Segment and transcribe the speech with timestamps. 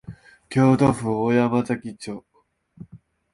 [0.49, 2.25] 京都府大山崎町